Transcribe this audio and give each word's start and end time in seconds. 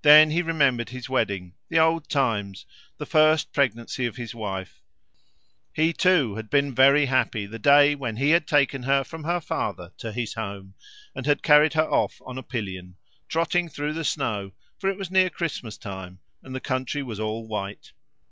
Then 0.00 0.30
he 0.30 0.40
remembered 0.40 0.88
his 0.88 1.10
wedding, 1.10 1.52
the 1.68 1.78
old 1.78 2.08
times, 2.08 2.64
the 2.96 3.04
first 3.04 3.52
pregnancy 3.52 4.06
of 4.06 4.16
his 4.16 4.34
wife; 4.34 4.80
he, 5.74 5.92
too, 5.92 6.36
had 6.36 6.48
been 6.48 6.74
very 6.74 7.04
happy 7.04 7.44
the 7.44 7.58
day 7.58 7.94
when 7.94 8.16
he 8.16 8.30
had 8.30 8.46
taken 8.46 8.84
her 8.84 9.04
from 9.04 9.24
her 9.24 9.38
father 9.38 9.92
to 9.98 10.12
his 10.12 10.32
home, 10.32 10.72
and 11.14 11.26
had 11.26 11.42
carried 11.42 11.74
her 11.74 11.86
off 11.92 12.22
on 12.24 12.38
a 12.38 12.42
pillion, 12.42 12.96
trotting 13.28 13.68
through 13.68 13.92
the 13.92 14.02
snow, 14.04 14.52
for 14.78 14.88
it 14.88 14.96
was 14.96 15.10
near 15.10 15.28
Christmas 15.28 15.76
time, 15.76 16.20
and 16.42 16.54
the 16.54 16.60
country 16.60 17.02
was 17.02 17.20
all 17.20 17.46
white. 17.46 17.92